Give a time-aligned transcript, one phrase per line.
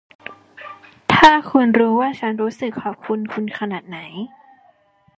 [1.13, 3.97] ถ้าคุณรู้ว่าฉันรู้สึกขอบคุณคุณขนาดไหน